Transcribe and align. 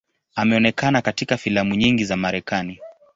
Ameonekana 0.35 1.01
katika 1.01 1.37
filamu 1.37 1.75
nyingi 1.75 2.05
za 2.05 2.17
Marekani. 2.17 2.79